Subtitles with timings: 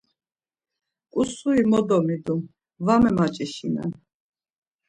[1.13, 2.41] Ǩusuri mo domidum,
[2.85, 3.91] va memaç̌işinen.